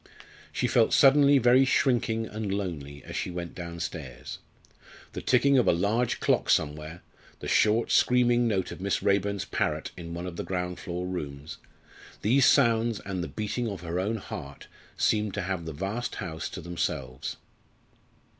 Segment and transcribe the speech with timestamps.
[0.51, 4.39] She felt suddenly very shrinking and lonely as she went downstairs.
[5.13, 7.03] The ticking of a large clock somewhere
[7.39, 11.59] the short, screaming note of Miss Raeburn's parrot in one of the ground floor rooms
[12.23, 14.65] these sounds and the beating of her own heart
[14.97, 17.37] seemed to have the vast house to themselves.